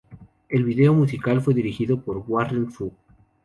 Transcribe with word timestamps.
El 0.49 0.63
video 0.63 0.95
musical 0.95 1.41
fue 1.41 1.53
dirigido 1.53 2.01
por 2.01 2.17
"Warren 2.27 2.71
Fu". 2.71 2.91